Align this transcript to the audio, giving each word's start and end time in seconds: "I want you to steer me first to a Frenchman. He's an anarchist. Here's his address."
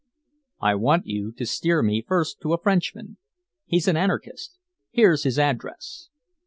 "I 0.59 0.73
want 0.73 1.05
you 1.05 1.31
to 1.33 1.45
steer 1.45 1.83
me 1.83 2.01
first 2.01 2.41
to 2.41 2.53
a 2.53 2.57
Frenchman. 2.59 3.17
He's 3.67 3.87
an 3.87 3.97
anarchist. 3.97 4.57
Here's 4.89 5.25
his 5.25 5.37
address." 5.37 6.09